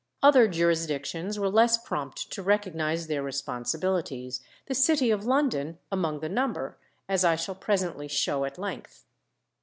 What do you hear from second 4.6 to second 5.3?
the city of